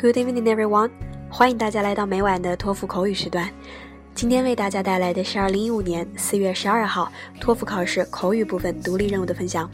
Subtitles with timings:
[0.00, 0.90] Good evening, everyone！
[1.30, 3.50] 欢迎大家来到每晚的托福口语时段。
[4.14, 7.10] 今天为大家带来的是二零一五年四月十二号
[7.40, 9.70] 托福考试口语部分独立任务的分享。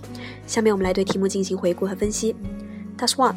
[0.47, 2.35] 下面我们来对题目进行回顾和分析。
[2.99, 3.35] Task One，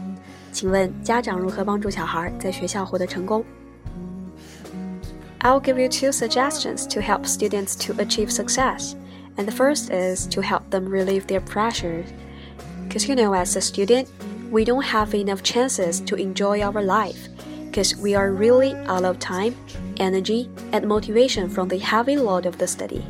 [0.51, 3.43] 请问家长如何帮助小孩在学校获得成功？
[5.41, 8.93] I'll give you two suggestions to help students to achieve success.
[9.37, 12.03] And the first is to help them relieve their pressure.
[12.87, 14.07] Because you know, as a student,
[14.50, 17.28] we don't have enough chances to enjoy our life
[17.66, 19.54] because we are really out of time,
[19.98, 23.04] energy, and motivation from the heavy load of the study.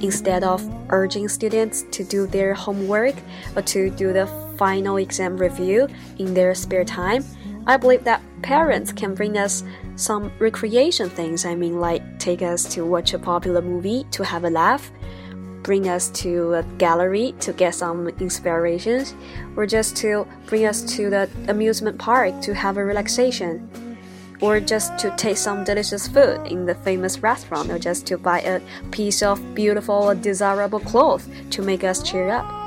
[0.00, 3.14] Instead of urging students to do their homework
[3.54, 5.86] or to do the final exam review
[6.18, 7.22] in their spare time,
[7.66, 9.64] I believe that parents can bring us
[9.96, 11.44] some recreation things.
[11.44, 14.90] I mean, like take us to watch a popular movie to have a laugh,
[15.64, 19.14] bring us to a gallery to get some inspirations,
[19.56, 23.68] or just to bring us to the amusement park to have a relaxation,
[24.40, 28.40] or just to taste some delicious food in the famous restaurant, or just to buy
[28.40, 28.60] a
[28.92, 32.63] piece of beautiful or desirable cloth to make us cheer up.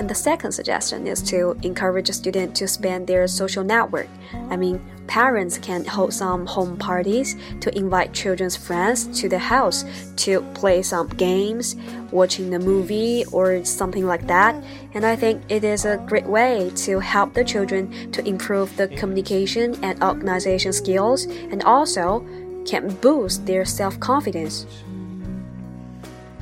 [0.00, 4.08] And the second suggestion is to encourage a student to spend their social network.
[4.48, 9.84] I mean, parents can hold some home parties to invite children's friends to the house
[10.24, 11.76] to play some games,
[12.12, 14.54] watching the movie, or something like that.
[14.94, 18.88] And I think it is a great way to help the children to improve the
[18.88, 22.26] communication and organization skills and also
[22.64, 24.64] can boost their self confidence.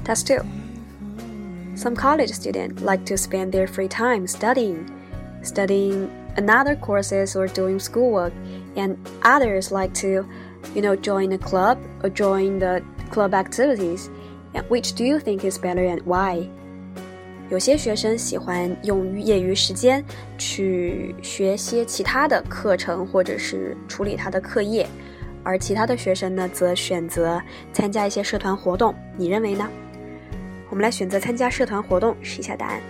[0.05, 0.45] That's two.
[1.78, 4.86] Some college students like to spend their free time studying,
[5.42, 8.32] studying another courses or doing schoolwork,
[8.76, 10.26] and others like to,
[10.76, 12.82] you know, join a club or join the
[13.12, 14.10] club activities.
[14.54, 16.48] And which do you think is better and why?
[17.50, 20.04] 有些学生喜欢用业余时间
[20.38, 24.88] 去学些其他的课程，或者是处理他的课业，
[25.44, 27.42] 而其他的学生呢，则选择
[27.72, 28.94] 参加一些社团活动。
[29.18, 29.70] 你认为呢？
[30.70, 32.82] 我们来选择参加社团活动，试一下答案。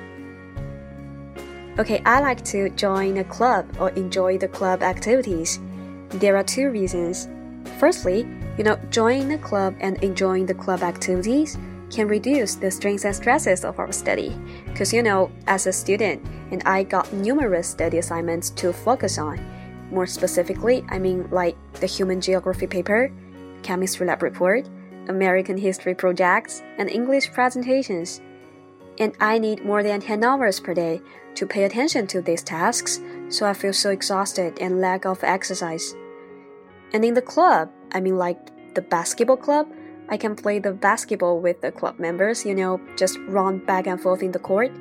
[1.75, 5.57] Okay, I like to join a club or enjoy the club activities.
[6.19, 7.27] There are two reasons.
[7.79, 8.25] Firstly,
[8.57, 11.57] you know, joining the club and enjoying the club activities
[11.89, 14.35] can reduce the strains and stresses of our study.
[14.67, 19.39] Because, you know, as a student, and I got numerous study assignments to focus on.
[19.91, 23.11] More specifically, I mean like the human geography paper,
[23.63, 24.69] chemistry lab report,
[25.08, 28.20] American history projects, and English presentations.
[28.98, 31.00] And I need more than 10 hours per day
[31.34, 35.94] to pay attention to these tasks, so I feel so exhausted and lack of exercise.
[36.92, 38.38] And in the club, I mean like
[38.74, 39.68] the basketball club,
[40.08, 44.00] I can play the basketball with the club members, you know, just run back and
[44.00, 44.72] forth in the court,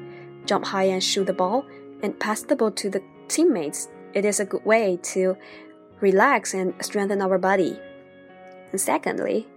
[0.46, 1.66] jump high and shoot the ball,
[2.02, 3.90] and pass the ball to the teammates.
[4.14, 5.36] It is a good way to
[6.00, 7.78] relax and strengthen our body.
[8.72, 9.48] And secondly,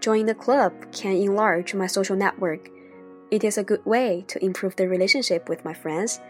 [0.00, 2.68] joining the club can enlarge my social network.
[3.30, 6.20] It is a good way to improve the relationship with my friends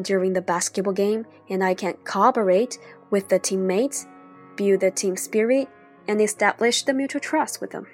[0.00, 2.78] during the basketball game, and I can cooperate
[3.10, 4.06] with the teammates,
[4.56, 5.68] build the team spirit,
[6.06, 7.86] and establish the mutual trust with them.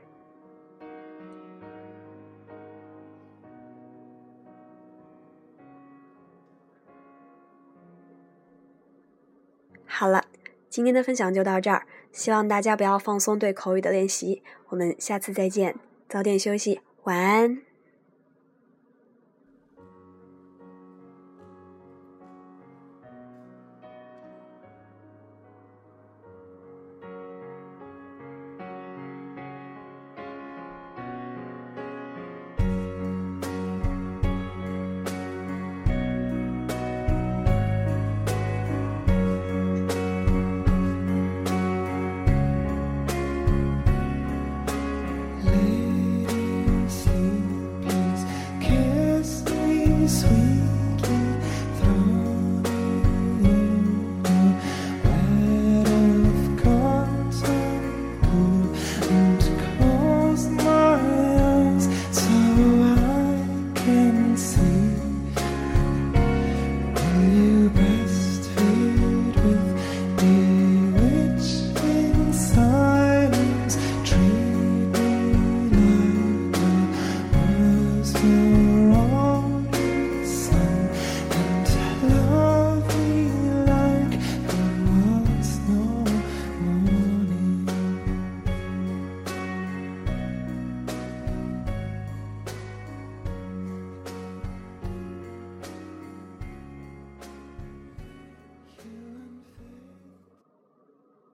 [10.02, 10.24] 好了，
[10.72, 11.86] 今天的分享就到这儿。
[12.12, 14.42] 希望大家不要放松对口语的练习。
[14.70, 15.76] 我们下次再见，
[16.08, 17.71] 早点休息，晚安。